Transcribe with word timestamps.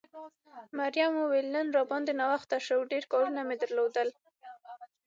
مريم 0.77 1.11
وویل 1.17 1.47
نن 1.55 1.67
را 1.75 1.83
باندې 1.91 2.11
ناوخته 2.19 2.57
شو، 2.65 2.79
ډېر 2.91 3.03
کارونه 3.11 3.41
مې 3.47 3.55
درلودل. 3.61 4.09